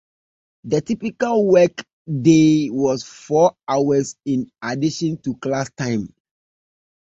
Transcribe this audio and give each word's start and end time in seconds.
The 0.63 0.81
typical 0.81 1.45
work-day 1.45 2.71
was 2.71 3.03
four 3.03 3.55
hours 3.67 4.15
in 4.25 4.49
addition 4.59 5.17
to 5.21 5.35
class 5.35 5.69
time. 5.77 6.11